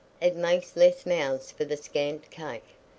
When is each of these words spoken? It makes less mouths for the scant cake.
It 0.19 0.35
makes 0.35 0.75
less 0.75 1.05
mouths 1.05 1.51
for 1.51 1.63
the 1.63 1.77
scant 1.77 2.31
cake. 2.31 2.65